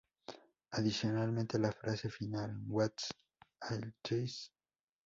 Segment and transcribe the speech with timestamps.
[0.71, 3.13] Adicionalmente, la frase final, "What's
[3.69, 4.49] all this?